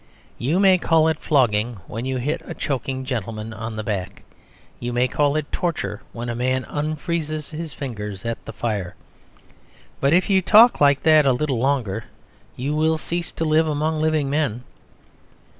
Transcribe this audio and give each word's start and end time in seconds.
You 0.39 0.59
may 0.59 0.79
call 0.79 1.07
it 1.09 1.19
flogging 1.19 1.75
when 1.85 2.05
you 2.05 2.17
hit 2.17 2.41
a 2.45 2.55
choking 2.55 3.05
gentleman 3.05 3.53
on 3.53 3.75
the 3.75 3.83
back; 3.83 4.23
you 4.79 4.91
may 4.91 5.07
call 5.07 5.35
it 5.35 5.51
torture 5.51 6.01
when 6.11 6.27
a 6.27 6.33
man 6.33 6.65
unfreezes 6.65 7.51
his 7.51 7.71
fingers 7.71 8.25
at 8.25 8.43
the 8.45 8.51
fire; 8.51 8.95
but 9.99 10.11
if 10.11 10.27
you 10.27 10.41
talk 10.41 10.81
like 10.81 11.03
that 11.03 11.27
a 11.27 11.33
little 11.33 11.59
longer 11.59 12.05
you 12.55 12.75
will 12.75 12.97
cease 12.97 13.31
to 13.33 13.45
live 13.45 13.67
among 13.67 14.01
living 14.01 14.27
men. 14.27 14.63